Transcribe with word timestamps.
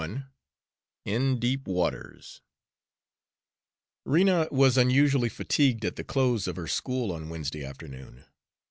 XXXI 0.01 0.23
IN 1.05 1.39
DEEP 1.39 1.67
WATERS 1.67 2.41
Rena 4.03 4.47
was 4.49 4.75
unusually 4.75 5.29
fatigued 5.29 5.85
at 5.85 5.95
the 5.95 6.03
close 6.03 6.47
of 6.47 6.55
her 6.55 6.65
school 6.67 7.11
on 7.11 7.29
Wednesday 7.29 7.63
afternoon. 7.63 8.25